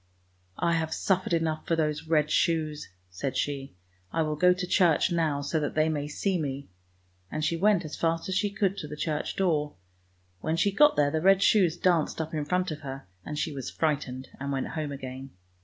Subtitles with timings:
[0.57, 3.75] "I have suffered enough for those red shoes!" said she."
[4.11, 6.69] I will go to church now, so that they may see me!"
[7.31, 9.75] and she went as fast as she could to the church door.
[10.39, 13.51] When she got there, the red shoes danced up in front of her, and she
[13.51, 15.35] was frightened and went home again.